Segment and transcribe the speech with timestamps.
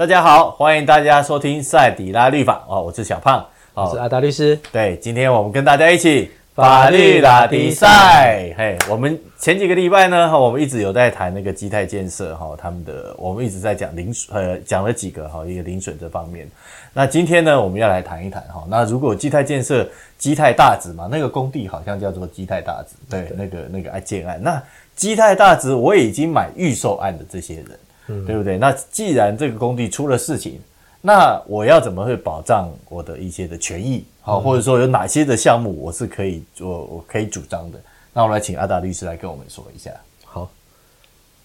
[0.00, 4.58] 大家好，欢迎大家收听赛底拉律法哦，我是小胖，我是阿达律师。
[4.72, 8.50] 对，今天我们跟大家一起法律拉迪赛。
[8.56, 16.48] 嘿，我们前几个礼拜呢，我们一直有在谈那个基泰建设哈，他们的我们一直在讲临水，呃，讲了几个哈，一个零损这方面。
[16.94, 18.64] 那今天呢，我们要来谈一谈哈。
[18.70, 24.42] 那如果基泰建设基泰大直嘛，那个工地好像叫做基泰大直，对，对那个那个建案。
[24.42, 24.62] 那
[24.96, 27.78] 基泰大直，我已经买预售案的这些人，
[28.10, 28.58] 嗯，对不对？
[28.58, 30.60] 那既然这个工地出了事情，
[31.00, 34.04] 那我要怎么会保障我的一些的权益？
[34.20, 37.80] 好，或者说有哪些的项目我是可以做，我可以主张的？
[38.12, 39.92] 那我来请阿达律师来跟我们说一下。
[40.24, 40.50] 好，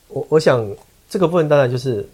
[0.08, 0.68] 我我想
[1.10, 2.08] 这个部分当然就是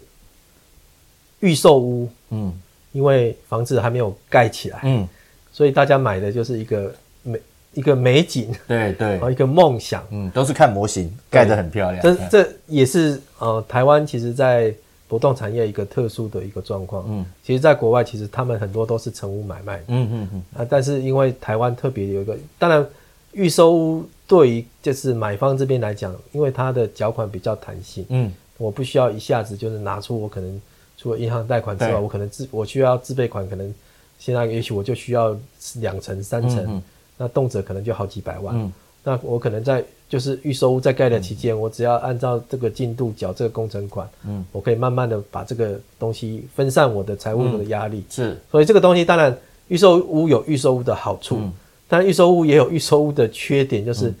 [1.40, 2.52] 预售屋，嗯，
[2.92, 5.08] 因为房子还没有盖起来，嗯，
[5.50, 7.40] 所以大家买的就是一个美。
[7.74, 12.02] 一个美景，对对，一个梦想，嗯，都是看模型盖得很漂亮。
[12.02, 14.74] 这这也是呃，台湾其实，在
[15.08, 17.04] 不动产业一个特殊的一个状况。
[17.08, 19.82] 嗯，其实，在国外，其实他们很多都是成屋买卖。
[19.88, 20.42] 嗯嗯嗯。
[20.56, 22.86] 啊，但是因为台湾特别有一个，当然
[23.32, 28.04] 预收屋对于就是买方这边来讲，因为它的缴款比较弹性。
[28.10, 30.60] 嗯，我不需要一下子就是拿出我可能
[30.98, 33.74] 除了银行贷款之外，我可能自我需要自备款，可能
[34.18, 35.34] 现在也许我就需要
[35.76, 36.82] 两成三成。
[37.22, 38.72] 那动辄可能就好几百万，嗯，
[39.04, 51.52] 那我可能在就是预售屋在盖的期间，嗯，我只要按照这个进度缴这个工程款，嗯，我可以慢慢的把这个东西分散我的财务的压力，嗯，是，所以这个东西当然预售屋有预售屋的好处，嗯，
[51.86, 54.12] 但预售屋也有预售屋的缺点，就是，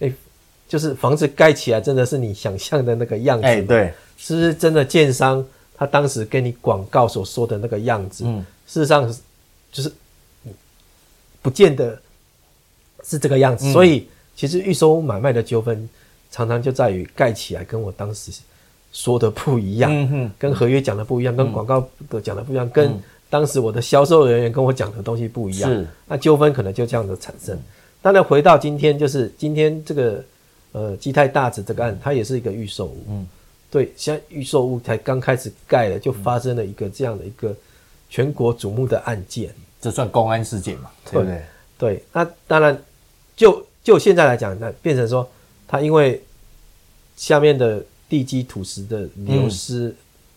[0.00, 0.12] 哎，
[0.68, 5.42] 就是房子盖起来真的是你想象的那个样子，哎，对，是不是真的建商
[5.74, 8.24] 他当时跟你广告所说的那个样子？
[8.26, 9.10] 嗯，事实上
[9.72, 9.90] 就是
[11.40, 11.98] 不见得。
[13.02, 15.88] 是这个样子，所以其实预售买卖的纠纷
[16.30, 18.32] 常常就在于盖起来跟我当时
[18.92, 22.92] 说的不一样，跟合约讲的不一样，跟广告的讲的不一样，跟
[23.28, 27.58] 当时我的销售人员跟我讲的东西不一样，那纠纷可能就这样的产生。
[28.00, 30.24] 当然回到今天，就是今天这个
[30.72, 33.26] 呃基泰大子这个案，它也是一个预售屋，嗯，
[33.70, 37.54] 对，现在预售屋才刚开始盖了，就发生了一个这样的一个
[38.10, 40.90] 全国瞩目的案件，这算公安事件嘛？
[41.10, 41.42] 对不对？
[41.78, 42.78] 对，那当然。
[43.36, 45.28] 就就现在来讲，那变成说，
[45.66, 46.22] 它因为
[47.16, 49.88] 下面的地基土石的流失，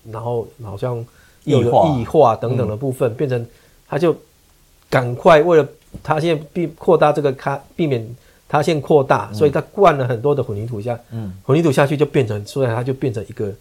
[0.06, 1.06] 嗯、然后好像
[1.44, 3.46] 有异化等等的部分，嗯、变成
[3.88, 4.16] 它就
[4.90, 5.68] 赶快为了
[6.02, 8.08] 它现在避扩大这个它避免
[8.48, 13.54] 它现扩大，嗯、所以它灌了很多的混凝土下，嗯，混凝土下去就变成，所以它就变成一个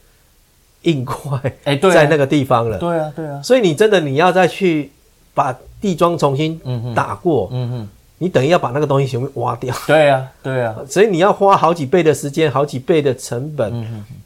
[0.82, 4.90] 硬块，哎，对，在那个地方了，对啊，对啊，所以你真的你要再去
[5.34, 6.60] 把地桩重新
[6.94, 7.88] 打过，嗯哼。
[8.18, 13.72] 你等于要把那个东西全部挖掉，对呀，对呀， 所以你要花好几倍的时间，好几倍的成本，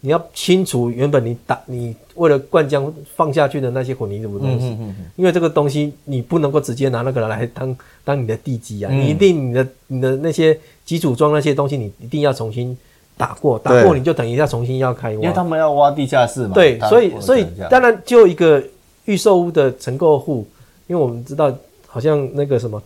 [0.01, 4.77] 你要清除原本你打你为了灌浆放下去的那些混凝土东西，
[5.17, 12.77] 因为这个东西你不能够直接拿那个来当当你的地基啊，你一定你的你的那些基础桩那些东西你一定要重新
[13.17, 18.63] 打过，打过你就等一下重新要开挖，因为他们要挖地下室嘛，对，所以所以当然就一个
[19.07, 20.47] 预售屋的承购户，
[20.89, 21.51] 因为我们知道
[21.87, 22.81] 好像那个什么。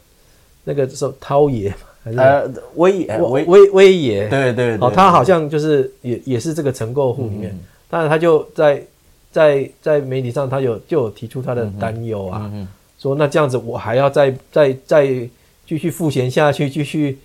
[0.65, 1.73] 那个时候涛爷
[2.05, 7.59] 还是呃威威威威爷，对对哦，他好像就是也也是这个承购户里面，
[7.89, 8.83] 当然他就在
[9.31, 12.51] 在在媒体上他有就有提出他的担忧啊，
[12.99, 15.07] 说那这样子我还要再再再
[15.67, 17.19] 继续付钱下去，继续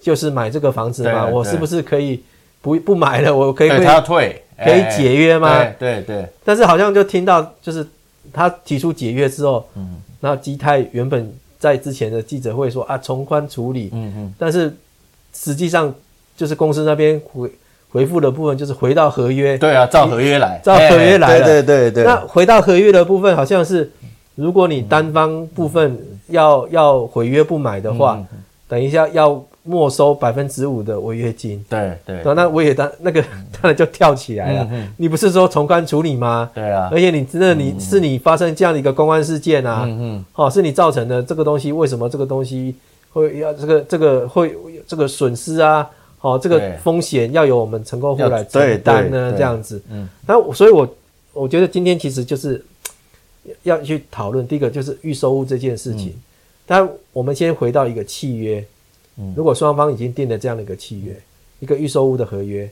[0.00, 1.26] 就是买这个房子吗？
[1.26, 2.22] 我是不是可以
[2.60, 3.34] 不不买了？
[3.34, 5.62] 我可以他要退，可以解约吗？
[5.78, 6.26] 对对。
[6.44, 7.86] 但是好像就听到就是
[8.32, 11.32] 他提出解约之后，嗯，那基泰原本。
[11.62, 14.74] 在之前的记者会说啊，从宽处理，嗯嗯，但是
[15.32, 15.94] 实际上
[16.36, 17.48] 就是公司那边回
[17.88, 22.02] 回复的部分就是回到合约，对啊，照合约来，照合约来了，对对对对。
[22.02, 23.88] 那回到合约的部分好像是，
[24.34, 28.20] 如果你单方部分要要毁约不买的话，
[28.72, 29.44] 等一下要。
[29.64, 33.22] 没收百分之五的违约金，对对，那我也当那个
[33.54, 34.68] 当然就跳起来了。
[34.96, 36.50] 你不是说从宽处理吗？
[36.52, 42.74] 对啊，而且你真的你是你发生这样的一个公关事件啊，嗯嗯，哦，是你造成的这个东西，为什么这个东西
[43.12, 44.52] 会要这个这个会
[44.84, 45.88] 这个损失啊？
[46.22, 49.32] 哦，这个风险要由我们承购户来承担呢？
[49.36, 50.96] 这样子，嗯，那所以我
[51.32, 52.60] 我觉得今天其实就是
[53.62, 56.12] 要去讨论第一个就是预售屋这件事情，
[56.66, 58.64] 但我们先回到一个契约。
[59.36, 61.14] 如果双方已经定了这样的一个契约，
[61.60, 62.68] 一个预售屋的合约，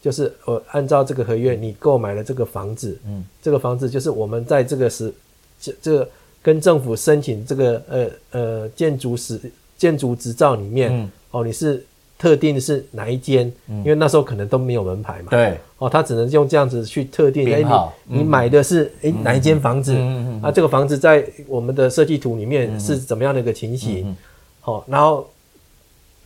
[0.00, 5.12] 就是我按照这个合约，你购买了这个房子，嗯，这个房子就是我们在这个时
[5.60, 6.08] 这这个
[6.40, 9.38] 跟政府申请这个呃呃建筑时
[9.76, 11.84] 建筑执照里面，哦，你是
[12.20, 15.30] 特定是哪一间，因为那时候可能都没有门牌嘛。
[15.30, 15.56] 对。
[15.78, 17.50] 哦，他只能用这样子去特定。
[17.50, 17.62] 哎，
[18.04, 19.96] 你你买的是哎哪一间房子？
[20.42, 24.14] 啊，这个房子在我们的设计图里面是怎么样的一个情形？
[24.60, 25.26] 好，然后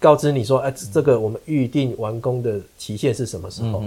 [0.00, 3.84] 告知你说，哎，这个我们预定完工的期限是什么时候？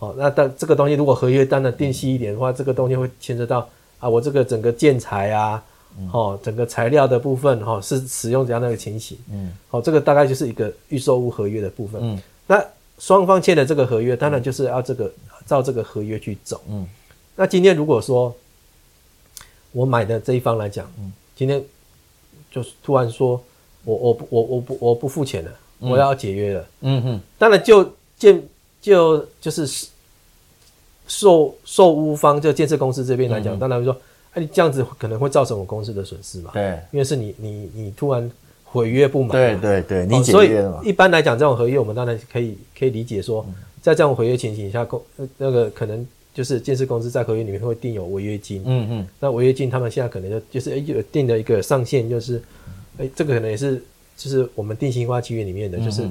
[0.00, 3.68] 好，那但这个东西如果合约单的定细一点的话，这个东西会牵涉到
[4.00, 5.62] 啊，我这个整个建材啊。
[6.12, 9.18] 哦，整个材料的部分哈是使用怎样的一个情形？
[9.30, 12.00] 嗯，好，这个大概就是一个预售屋合约的部分。
[12.02, 12.64] 嗯，那
[12.98, 15.12] 双方签的这个合约，当然就是要这个
[15.46, 16.62] 照这个合约去走。
[16.68, 16.88] 嗯，
[17.36, 18.34] 那今天如果说
[19.72, 21.62] 我买的这一方来讲，嗯，今天
[22.50, 23.42] 就是突然说
[23.84, 26.66] 我我不我我不我不付钱了，我要解约了。
[26.80, 28.42] 嗯哼，当然就建
[28.80, 29.66] 就就是
[31.06, 33.94] 售售屋方就建设公司这边来讲，当然说。
[34.34, 36.50] 哎，你这样子可能会造成我公司的损失嘛？
[36.54, 38.30] 对，因为是你你你突然
[38.64, 39.30] 毁约不满。
[39.30, 40.76] 对对对，你解约了嘛？
[40.78, 43.44] 所以一般来讲，这种合约我们当然可以可以理解说，
[43.82, 45.02] 在这种毁约情形下，公
[45.36, 48.62] 那个可能就是建设公司在合约里面会定有违约金。
[48.64, 49.06] 嗯嗯。
[49.20, 52.40] 那违约金他们现在可能就就是有定的一个上限，就是
[52.96, 53.82] 哎，这个可能也是
[54.16, 56.08] 就是我们定型化契约里面的，就是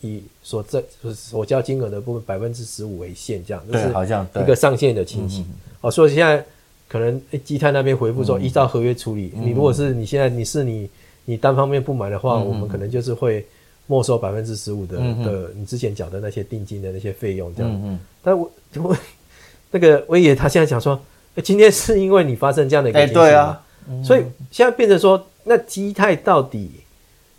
[0.00, 0.80] 以所在
[1.12, 5.44] 所交金额的部分百分之十五为限，这样就是好像一个上限的情形。
[5.80, 6.44] 哦，所以现在。
[6.86, 9.32] 可能诶，基泰那边回复说，依照合约处理。
[9.34, 10.88] 嗯、你如果是你现在你是你
[11.24, 13.44] 你单方面不买的话，嗯、我们可能就是会
[13.86, 17.98] 没收百分之十五的、嗯、的你之前缴的那些定金的那些费用这样。
[18.22, 18.96] 但我我
[19.70, 21.00] 那个威爷他现在讲说，
[21.34, 24.22] 诶，今天是因为你发生这样的一个对啊，嗯、所以
[24.52, 26.70] 现在变成说，那基泰到底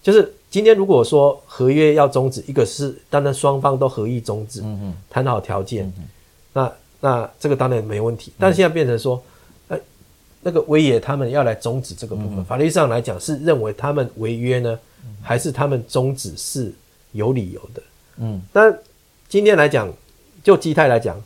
[0.04, 4.62] 就是今天如果说合约要终止，一个是当然双方都合意终止，
[5.10, 6.04] 谈好条件，嗯、
[6.52, 8.34] 那那这个当然没问题。
[8.38, 9.24] 但现在变成说。
[10.48, 16.72] 那个威爷他们要来终止这个部分，嗯、法律上来讲是认为他们违约呢，嗯、还是他们终止是
[17.14, 17.82] 有理由的？
[18.18, 18.78] 嗯，但
[19.28, 19.92] 今天来讲，
[20.44, 21.20] 就基泰来讲，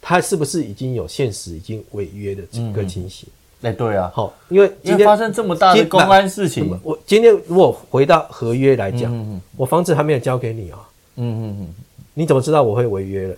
[0.00, 3.28] 他是不是已经有现实已经违约的这个情形？
[3.60, 11.74] 哎、嗯欸，对啊，好，因为今天发生这么大的公安事情，我今天如果回到合约来讲，嗯嗯、我房子还没有交给你啊、哦，嗯嗯嗯，
[12.14, 13.36] 你怎么知道我会违约了？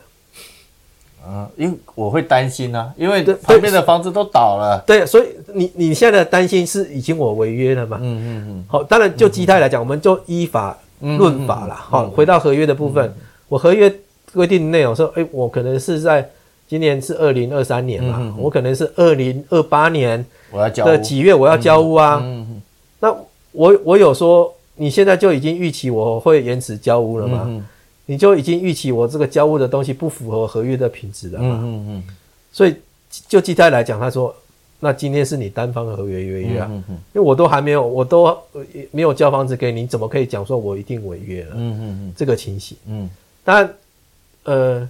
[1.28, 4.82] 嗯，因为我会担心啊，因为旁边的房子都倒了。
[4.86, 7.98] 对，所以你你现在的担心是已经我违约了嘛？
[8.00, 8.64] 嗯嗯嗯。
[8.68, 11.74] 好，当然就基泰来讲，我们就依法论法了。
[11.74, 13.12] 好，回到合约的部分，
[13.48, 13.92] 我合约
[14.32, 16.28] 规定的内容说，哎，我可能是在
[16.68, 22.20] 今年是二零二三年嘛，我可能是二零二八年我要交的几月我要交屋啊。
[22.22, 22.62] 嗯嗯。
[23.00, 23.14] 那
[23.52, 27.62] 我我有说你现在就已经预期我会延迟交屋了吗？
[28.08, 31.58] 你就已经预期我这个交物的东西不符合合约的品质了嘛？
[31.60, 32.04] 嗯嗯嗯。
[32.52, 32.76] 所以
[33.26, 34.32] 就基泰来讲，他说，
[34.78, 38.38] 那今天是你单方的合约违约啊，嗯嗯，因为我都还没有，我都
[38.92, 41.54] 没有交房子给你，怎么可以讲说我一定违约了？
[41.56, 42.76] 嗯嗯嗯，这个情形。
[42.86, 43.10] 嗯。
[43.42, 43.74] 当然，
[44.44, 44.88] 呃，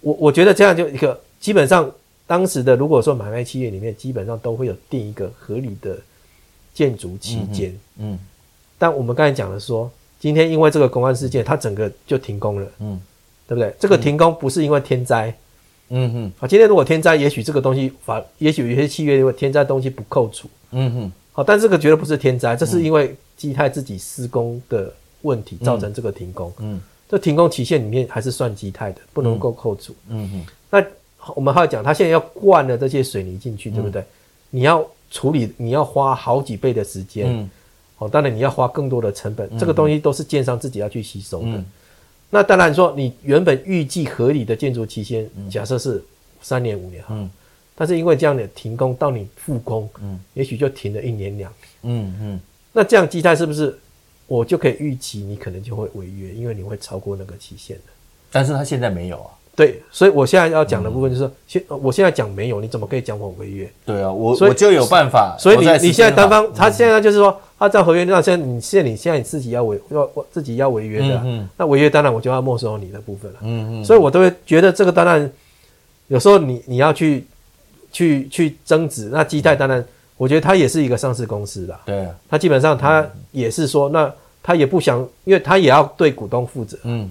[0.00, 1.92] 我我觉得这样就一个基本上
[2.26, 5.98] 当时的如果说买卖契约里面基本上都会有定一个合理的
[6.72, 7.78] 建筑期间。
[7.98, 8.18] 嗯。
[8.78, 9.90] 但我们刚才讲的说。
[10.18, 13.00] 今天因为这个公安事件，它整个就停工了，嗯，
[13.46, 13.72] 对不对？
[13.78, 15.36] 这个停工不是因为天灾，
[15.90, 16.32] 嗯哼。
[16.38, 21.12] 好，今天如果天灾，也许这个东西法，也许有些契约因为天灾东西不扣除，嗯哼。
[21.32, 24.92] 好，但这个绝对不是天灾，这是因为基泰自己施工的
[25.22, 26.80] 问题造成这个停工，嗯。
[27.08, 30.46] 这停工期限里面还是算基泰的，不能够扣除，嗯哼。
[30.70, 30.84] 那
[31.34, 34.02] 我们还要讲，他现在要灌了这些水泥进去，对不对？
[34.50, 37.50] 你要处理，你要花好几倍的时间，嗯。
[37.98, 41.48] 哦，当然你要花更多的成本，嗯、这个东西都是建商自己要去吸收的。
[41.48, 41.64] 嗯、
[42.28, 46.04] 那当然说，你原本预计合理的建筑期限，嗯、假设是
[46.42, 47.30] 三年五年哈，嗯、
[47.74, 51.50] 但是因为这样的停工到你复工，嗯，也许就停了一年两
[51.82, 52.40] 年，嗯嗯，
[52.72, 53.78] 那这样基态是不是
[54.26, 57.92] 我就可以预期你可能就会违约，因为你会超过那个期限的？
[58.30, 59.30] 但是他现在没有啊。
[59.56, 63.72] 对，所以我现在要讲的部分就是，现我现在讲没有，你怎么可以讲我违约？
[63.86, 65.34] 对啊，我我就有办法。
[65.38, 75.30] 所以你你现在单方，他现在就是说，他在合约那，现在你现在你现在你自己要违要自己要违约的，嗯，那违约当然我就要没收你的部分了，嗯嗯，所以我都会觉得这个当然
[76.08, 77.24] 有时候你你要去
[77.90, 79.84] 去去争执，那基泰当然
[80.16, 87.10] 我觉得它也是一个上市公司的，对，它基本上它也是说，那它也不想，因为它也要对股东负责，嗯。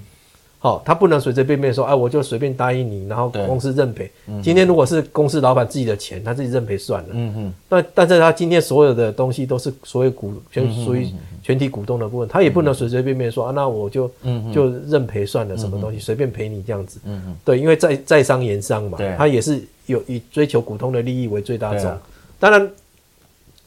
[0.65, 4.09] 哦，他不能随随便便说，哎，我就随便答应你，然后公司认赔。
[4.25, 7.09] 嗯、今天如果是公司老板自己的钱，他自己认赔算了。
[7.11, 7.53] 嗯嗯。
[7.69, 11.07] 那但，但是他今天所有的东西都是所有股全属于
[11.43, 14.09] 全体股东的部分，他也不能随随便便说啊，那我就
[14.51, 16.99] 就认赔算了，什么东西随便赔你这样子。
[17.03, 17.35] 嗯嗯。
[17.45, 21.95] 对，因为在在商言商嘛，他也是有以追求股东的利益为最大宗。
[22.39, 22.67] 当然，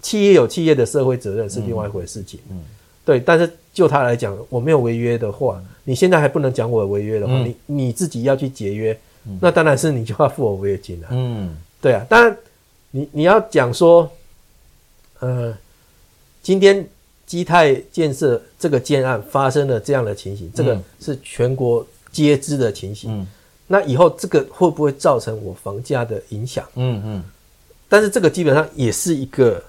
[0.02, 2.40] 企业有企业的社会责任是另外一回事情。
[2.50, 2.60] 嗯。
[3.08, 8.92] 对，但是就他来讲，我没有违约的话，你现在还不能讲我违约的话，嗯、你你自己要去解约，
[9.24, 11.08] 嗯、那当然是你就要付我违约金了。
[11.12, 12.36] 嗯，对啊，当然
[12.90, 14.12] 你你要讲说，
[15.20, 15.56] 呃，
[16.42, 16.86] 今天
[17.24, 23.18] 基泰建设这个建案发生了这样的情形，这个是全国皆知的情形。
[23.18, 23.26] 嗯，
[23.66, 26.62] 那以后这个会不会造成我房价的影响？
[26.74, 27.24] 嗯嗯，
[27.88, 29.64] 但是这个基本上也是一个。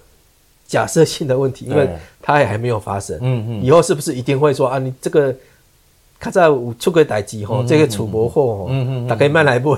[0.70, 1.90] 假设性的问题，因为
[2.22, 3.18] 它也还没有发生。
[3.22, 4.78] 嗯嗯，以后是不是一定会说啊？
[4.78, 5.36] 你这个
[6.20, 6.46] 卡在
[6.78, 9.76] 出轨代志吼，这个楚国货，嗯嗯，大概卖来不？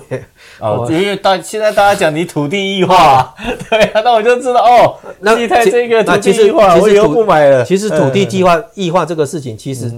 [0.59, 3.33] 哦，因为大现在大家讲你土地异化，
[3.69, 4.97] 对啊，那我就知道哦。
[5.21, 7.63] 那基泰这个土地异化，我以后不买了。
[7.63, 9.89] 其实土地计划异化这个事情，其实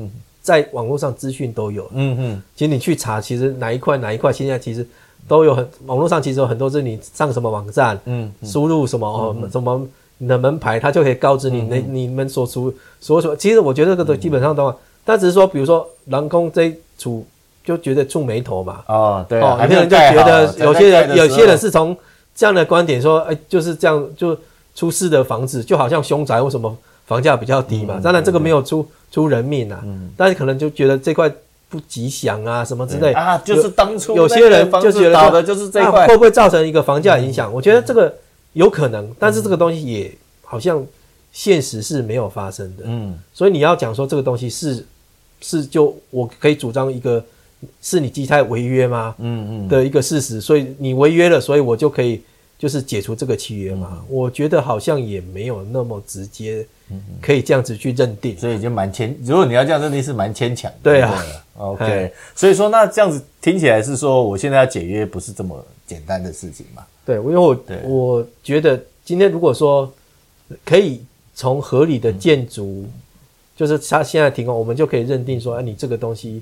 [0.44, 1.90] 在网络上资讯都有。
[1.94, 4.88] 嗯嗯，其实你去查，其实哪一块哪一块，现在其实
[5.28, 9.88] 都有很网络上其实有很多是你上什么网站，嗯，输入什么哦什么。
[10.24, 17.26] 你的门牌，他就可以告知你，那你们所处所说，其实我觉得这个都基本上都，但只是说，比如说人工这一组
[17.62, 18.80] 就觉得触眉头嘛。
[18.88, 19.42] 哦，对。
[19.42, 21.96] 哦，有些人就觉得，有些人有些人是从
[22.34, 24.38] 这样的观点说，哎，就是这样，就
[24.74, 26.74] 出事的房子就好像凶宅，为什么
[27.06, 28.00] 房价比较低嘛？
[28.02, 29.84] 当然这个没有出出人命啊，
[30.16, 31.30] 但是可能就觉得这块
[31.68, 37.54] 不吉祥啊，什么之类啊，就是当初有些人就觉得就是这块会不会造成一个房价影响？
[37.54, 38.14] 我觉得这个。
[38.54, 40.12] 有可能，但是这个东西也
[40.44, 40.86] 好像
[41.32, 42.84] 现实是没有发生的。
[42.86, 44.86] 嗯，所以你要讲说这个东西是
[45.42, 47.24] 是就我可以主张一个
[47.82, 49.16] 是你基泰违约吗？
[49.20, 52.22] 嗯嗯的一个事实，所以你违约了，所以我就可以
[52.60, 53.90] 就是解除这个契约嘛？
[53.94, 56.66] 嗯、我觉得好像也没有那么直接，
[57.22, 58.38] 可以这样子去认定。
[58.38, 60.78] 所以就蛮牵，如果你要这样认定是蛮牵强的。
[60.84, 61.24] 对啊
[61.58, 62.14] ，OK。
[62.36, 66.86] 所以说那这样子听起来是说，我现在要解约不是这么简单的事情嘛？
[67.06, 69.92] 对，因为我我觉得今天如果说
[70.64, 71.02] 可以
[71.36, 72.92] 从合理的建筑，嗯、
[73.58, 76.42] 就是它现在停工，我们就可以认定说，哎、啊，你这个东西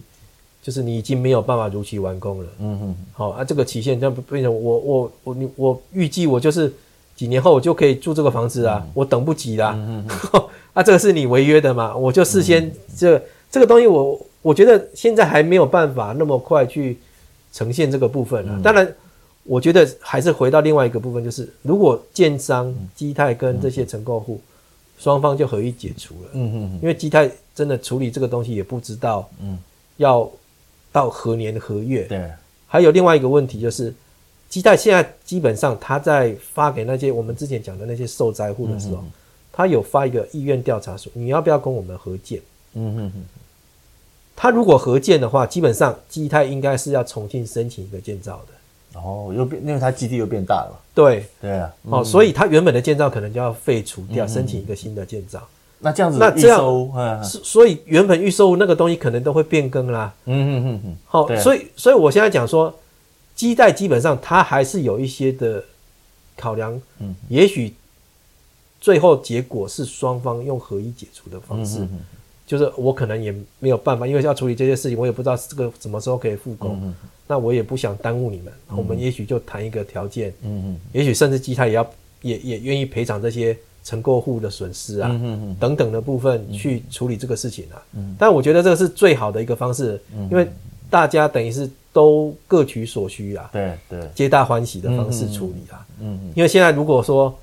[0.62, 2.50] 就是你已经没有办法如期完工了。
[2.60, 6.72] 嗯嗯，好啊，这个期限这样变成我我我你我预计我就是
[7.16, 9.74] 几年后我就可以住这个房子啊，嗯、我等不及啦。
[9.76, 11.96] 嗯嗯，啊，这个是你违约的嘛？
[11.96, 17.00] 我就事先、嗯、这这个东西我我觉得现在还没有办法那么快去
[17.52, 18.54] 呈现这个部分了。
[18.58, 18.96] 嗯、当然。
[19.44, 24.40] 我觉得还是回到另外一个部分，就是如果建商、基泰跟这些承购户
[25.00, 29.58] 双方就合意解除了，嗯嗯，因为基泰真的处理这个东西也不知道，嗯，
[29.98, 30.30] 要
[30.92, 32.32] 到何年何月，对。
[32.68, 33.94] 还有另外一个问题就是，
[34.48, 39.04] 基泰现在基本上他在发给那些我们之前讲的那些受灾户的时候，
[39.52, 42.40] 他有发一个意愿调查书，你要不要跟我们合建？
[42.76, 43.24] 嗯嗯嗯。
[44.36, 48.54] 他如果合建的话，基本上基泰应该是要重新申请一个建造的。
[48.94, 50.80] 哦，又变，因为它基地又变大了。
[50.94, 55.42] 对对啊，哦，所以它原本的建造可能就要废除掉，申请一个新的建造。
[55.80, 60.14] 那这样子，那这样，所以原本预售那个东西可能都会变更啦。
[60.26, 60.96] 嗯嗯嗯嗯。
[61.06, 62.74] 好，所以所以我现在讲说，
[63.34, 65.64] 基带基本上它还是有一些的
[66.38, 66.80] 考量。
[67.00, 67.74] 嗯，也许
[68.80, 71.88] 最后结果是双方用合一解除的方式。
[72.46, 76.94] 就是我可能也没有办法，因为要处理这些事情，我也不知道这个什么时候可以复工。
[77.32, 80.34] 那我也不想耽误你们，嗯、我们也许就谈一个条件。
[80.42, 87.82] 嗯嗯，也许甚至基泰也要也也愿意赔偿这些承购户的损失啊，嗯、哼等等的部分去处理这个事情啊。
[87.94, 90.46] 嗯、但我觉得这个是最好的一个方式，嗯、因为
[90.90, 93.50] 大家等于是都各取所需啊。
[93.54, 95.88] 对对，皆大欢喜的方式处理啊。
[96.02, 97.34] 嗯嗯，因为现在如果说。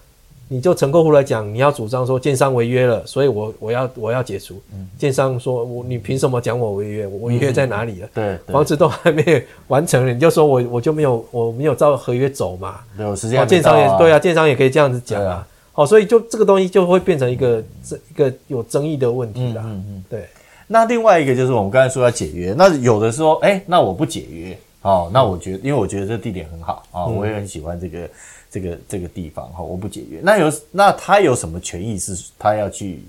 [0.50, 4.58] 你就成购户来讲，你要主张说建商违约了，所以我我要我要解除。
[4.72, 7.06] 嗯、建商说我你凭什么讲我违约？
[7.06, 8.08] 我违约在哪里了？
[8.14, 12.80] 嗯、对，房子都还没完成，你就说我我就没有我没有照合约走嘛？
[12.96, 13.44] 没有时间、啊。
[13.44, 15.46] 建商也对啊，建商也可以这样子讲啊。
[15.70, 19.62] 好、啊哦，所以就这个东西就会变成一个这一个有争议的问题啦。
[19.66, 20.26] 嗯嗯嗯，对。
[20.66, 28.08] 那另外一个就是我们刚才说要解约，那有的说，哎、欸，那我不解约哦，那我觉得，因为我觉得这地点很好啊，我也很喜欢这个。
[28.50, 33.02] 这个这个地方哈，我不解约，那有那他有什么权益是他要去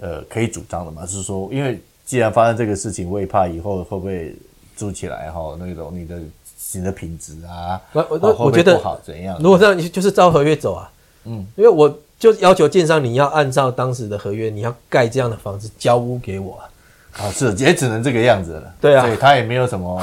[0.00, 1.06] 呃可以主张的吗？
[1.06, 4.36] 是说，因为既然发生这个事情，我也怕以后会不会
[4.76, 6.20] 住起来哈，那种你的
[6.72, 9.38] 你的品质啊，我我我觉得不好怎样？
[9.40, 10.90] 如果这样，就是照合约走啊，
[11.24, 16.56] 嗯，因为我就要求建商你要按照当时的合约，你要盖这样的房子交屋给我
[17.12, 20.02] 啊，啊是也只能这个样子了，对啊，所以他也没有什么。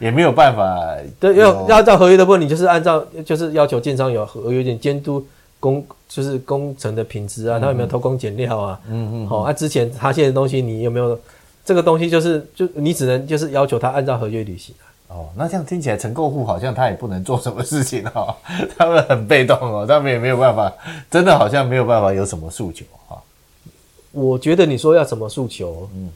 [0.00, 5.24] 也没有办法，对，要要照合约的问你，就是按照就是要求建商有合约点监督
[5.60, 8.80] 工，就是工程的品质啊，他有没有偷工减料啊？
[8.88, 11.16] 嗯嗯，好，啊，之前他现的东西你有没有
[11.64, 12.08] 这个东西？
[12.10, 14.88] 就是就你只能就是要求他按照合约履行啊。
[15.08, 18.34] 哦，那这样听起来承购户好像他也不能做什么事情哦，
[18.78, 20.72] 他们很被动哦，他们也没有办法，
[21.10, 23.20] 真的好像没有办法有什么诉求哈。
[24.12, 25.88] 我觉得你说要什么诉求？
[25.94, 26.10] 嗯，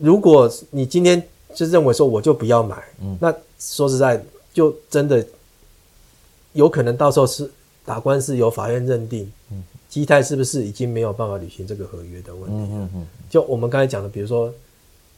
[0.00, 1.22] 如果你今天
[1.54, 4.20] 就认为说我就不要买，嗯，那说实在，
[4.52, 5.24] 就真的
[6.54, 7.48] 有可能到时候是
[7.84, 12.72] 打官司，由法院认定，嗯，基泰是不是已经没有办法履行这个合约的问题？
[12.72, 14.52] 嗯嗯，就我们刚才讲的，比如说，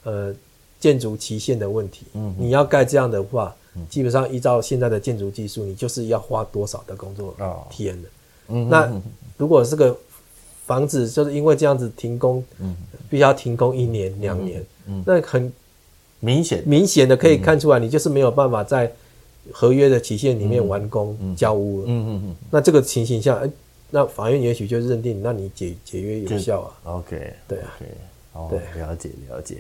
[0.04, 0.34] 呃，
[0.80, 3.54] 建筑期限的问题，嗯，你要盖这样的话。
[3.88, 7.34] 基本上依照现在的建筑技术，你就是要花多少的工作
[7.70, 8.08] 天的。
[8.48, 9.02] 嗯，那
[9.38, 9.96] 如果这个
[10.66, 12.76] 房子就是因为这样子停工，嗯，
[13.08, 15.52] 必须要停工一年两年，嗯，那很
[16.20, 18.90] 明显明显的可以看出来，你就是没有办法在
[19.50, 21.84] 合约的期限里面完工交屋了。
[21.88, 22.36] 嗯嗯嗯。
[22.50, 23.50] 那这个情形下，哎，
[23.90, 26.70] 那法院也许就认定，那你解解约有效啊。
[26.84, 27.78] OK，对啊，
[28.34, 29.56] 哦，对，了解了解。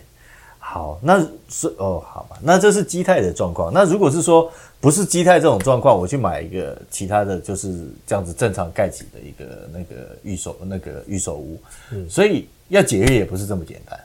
[0.64, 3.72] 好，那是哦，好吧，那这是基泰的状况。
[3.72, 4.48] 那如果是说
[4.80, 11.58] 不是基泰这种状况，我去买一个其他的就是这样子正常盖起的一个那个预售那个预售屋，
[11.90, 13.98] 嗯，所以要解约也不是这么简单。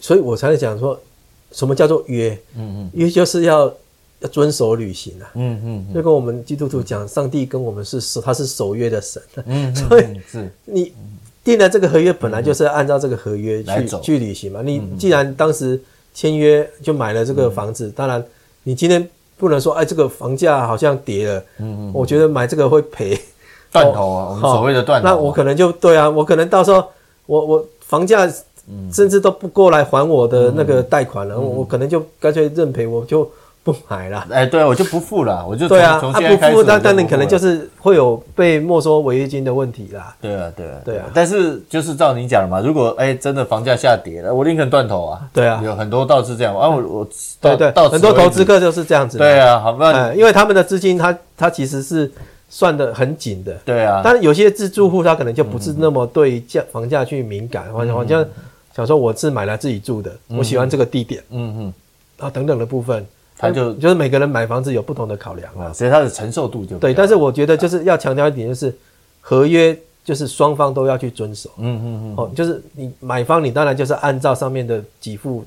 [0.00, 0.98] 所以我才讲说，
[1.52, 2.38] 什么叫做约？
[2.56, 3.72] 嗯嗯，约就是要
[4.20, 5.30] 要遵守履行啊。
[5.34, 9.22] 嗯嗯，就跟我们基督徒讲，上帝跟我们是守，他是守约的神。
[9.46, 10.92] 嗯， 所以是你。
[11.44, 14.60] 定了这个合约本来就是按照这个合约去走去履行嘛。
[14.60, 15.80] 你既然当时
[16.12, 18.22] 签约就买了这个房子，嗯、当然
[18.64, 23.18] 你今天不能说哎，这个房价好像跌了，嗯嗯，我觉得买这个会赔
[23.72, 25.10] 断头啊，我们所谓的断头、啊。
[25.10, 26.84] 那我可能就对啊，我可能到时候
[27.24, 28.30] 我我房价
[28.92, 33.30] 甚至都不过来还我的那个贷款了，嗯、我可能就干脆认赔，我就。
[33.64, 40.14] 不买了， 哎，对啊，我就不付了，我就对啊，他不付，那那你可能就是会有被没收违约金的问题啦。
[40.22, 41.04] 对啊，对啊，对啊。
[41.12, 45.20] 但是就是照你讲的嘛，如果哎真的房价下跌了，我宁肯断头啊。
[45.34, 47.08] 对啊，有很多倒是这样啊，我我
[47.42, 49.18] 对对，很多投资客就是这样子。
[49.18, 52.10] 对啊，好吧，因为他们的资金他他其实是
[52.48, 53.54] 算得很紧的。
[53.66, 58.24] 对啊，但是有些自住户他可能就不是那么对价房价去敏感，好像好像
[58.78, 61.74] 想说我是买来自己住的，我喜欢这个地点，嗯嗯，
[62.18, 63.04] 啊等等的部分。
[63.36, 66.94] 他就就是每个人买房子有不同的考量啊，所以他的承受度就对。
[66.94, 68.72] 但是我觉得就是要强调一点，就是
[69.20, 71.50] 合约就是双方都要去遵守。
[71.56, 72.14] 嗯嗯嗯。
[72.16, 75.44] 哦，就是你买方你当然就是按照上面的给付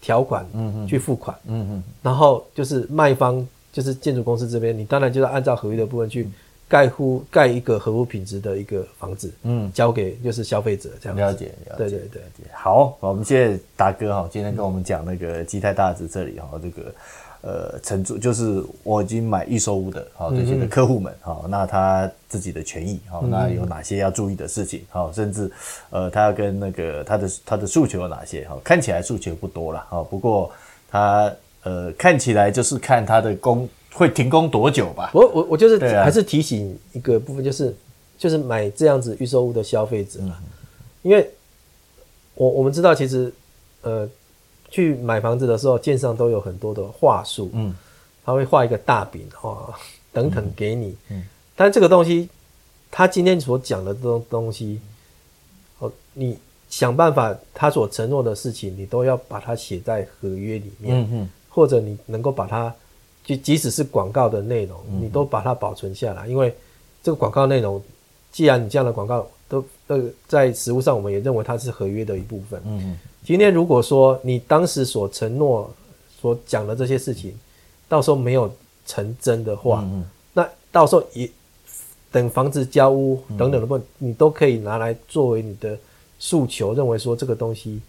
[0.00, 1.36] 条款，嗯嗯，去付款。
[1.48, 1.82] 嗯嗯。
[2.00, 6.28] 然后就是卖方就是建筑公司这边，你当然就是按照合约的部分去
[6.72, 11.18] 盖乎盖一个合乎品质的一个房子，嗯，交给就是消费者这样。
[11.18, 12.46] 了解，了解，对对对。
[12.54, 16.90] 好，我们谢谢达哥哈，今天跟我们讲那个基泰大子这里哈，这个。
[17.44, 25.50] 呃，承租就是我已经买预售屋的，哈这些的客户们，哈，那他自己的权益，哈，那有哪些要注意的事情，哈，甚至
[25.90, 30.52] 呃，他要跟那个他的他的诉求有哪些，哈，看起来诉求不多了，哈，不过
[30.88, 35.10] 他呃看起来就是看他的工会停工多久吧。
[35.14, 37.74] 我我我就是还是提醒一个部分，就是
[38.18, 40.20] 就是买这样子预售屋的消费者，
[41.02, 41.30] 因为
[42.34, 43.32] 我我们知道其实
[43.82, 44.08] 呃。
[44.74, 47.74] 去买房子的时候，建商都有很多的话术，嗯，
[48.24, 49.70] 他会画一个大饼哦，
[50.10, 51.24] 等等给你，嗯，嗯，
[51.54, 52.26] 但这个东西，
[52.90, 54.80] 他今天所讲的这种东西，
[55.78, 56.38] 哦，你
[56.70, 62.74] 想办法，他所承诺的事情，你都要把它写在合约里面，嗯嗯，或者你能够把它，
[63.24, 66.54] 就即使是广告的内容，你都把它保存下来，因为
[67.02, 67.82] 这个广告内容，
[68.30, 72.98] 既然你这样的广告都呃在实物上，我们也认为它是合约的一部分，嗯嗯。
[73.24, 75.72] 今天如果说你当时所承诺、
[76.20, 77.32] 所讲的这些事情，
[77.88, 78.52] 到时候没有
[78.86, 81.30] 成真的话，嗯嗯，那到时候也
[82.10, 85.78] 等房子交屋等等的部分，嗯、你都可以拿来作为你的
[86.18, 87.80] 诉求，认为说这个东西，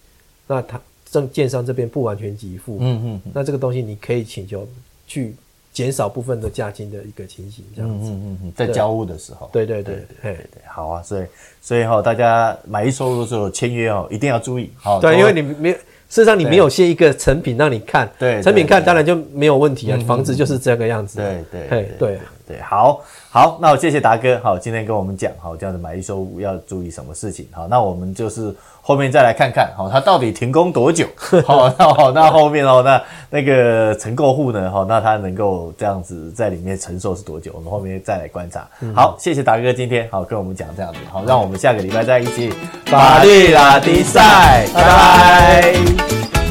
[0.46, 4.68] 那他正建商这边不完全给付，嗯嗯，那这个东西你可以请求
[5.14, 5.36] 去。
[5.74, 11.26] 减少部分的价金的一个情形，这样子，嗯嗯嗯，在交物的时候，对对对对好啊，所以
[11.64, 15.82] 所以哈，大家买一收入的时候签约哦，一定要注意，好，对，因为你没有，事
[16.22, 28.54] 实上你没有先一个成品让你看，对，成品看当然就没有问题啊，房子就是这个样子，对对对对对，好好，那我谢谢达哥，好，今天跟我们讲，好，这样子买一收五要注意什么事情，好，那我们就是。
[28.86, 31.08] 后面再来看看，好，它到底停工多久？
[31.48, 34.70] 好，那好，那后面哦，那那个承购户呢？
[34.70, 37.54] 好，那他能够这样子在里面承受是多久？
[37.56, 38.68] 我们后面再来观察。
[38.94, 42.54] 好，谢谢达哥今天好跟我们讲这样子，好，让我们下个礼拜再一起
[42.88, 46.43] 法律拉迪赛，拜拜。